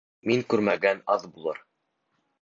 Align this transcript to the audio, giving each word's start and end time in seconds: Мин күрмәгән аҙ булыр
Мин 0.29 0.39
күрмәгән 0.53 1.05
аҙ 1.17 1.29
булыр 1.37 1.63